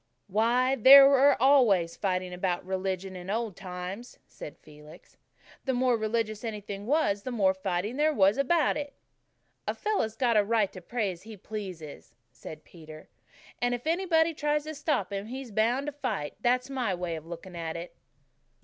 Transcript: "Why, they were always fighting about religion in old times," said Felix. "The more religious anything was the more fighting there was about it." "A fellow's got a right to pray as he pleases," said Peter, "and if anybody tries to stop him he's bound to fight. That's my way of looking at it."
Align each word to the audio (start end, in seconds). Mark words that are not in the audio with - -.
"Why, 0.25 0.73
they 0.77 0.97
were 0.99 1.39
always 1.39 1.95
fighting 1.95 2.33
about 2.33 2.65
religion 2.65 3.15
in 3.15 3.29
old 3.29 3.55
times," 3.55 4.17
said 4.27 4.57
Felix. 4.57 5.15
"The 5.65 5.75
more 5.75 5.95
religious 5.95 6.43
anything 6.43 6.87
was 6.87 7.21
the 7.21 7.29
more 7.29 7.53
fighting 7.53 7.97
there 7.97 8.11
was 8.11 8.39
about 8.39 8.77
it." 8.77 8.93
"A 9.67 9.75
fellow's 9.75 10.15
got 10.15 10.37
a 10.37 10.43
right 10.43 10.73
to 10.73 10.81
pray 10.81 11.11
as 11.11 11.21
he 11.21 11.37
pleases," 11.37 12.15
said 12.31 12.63
Peter, 12.63 13.09
"and 13.61 13.75
if 13.75 13.85
anybody 13.85 14.33
tries 14.33 14.63
to 14.63 14.73
stop 14.73 15.13
him 15.13 15.27
he's 15.27 15.51
bound 15.51 15.85
to 15.85 15.91
fight. 15.91 16.33
That's 16.41 16.67
my 16.67 16.95
way 16.95 17.15
of 17.15 17.27
looking 17.27 17.55
at 17.55 17.75
it." 17.77 17.95